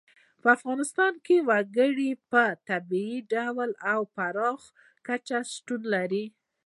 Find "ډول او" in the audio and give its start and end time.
3.33-4.01